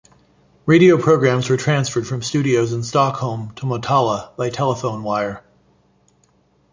[0.65, 5.43] Radio programs were transferred from studios in Stockholm to Motala by telephone wire.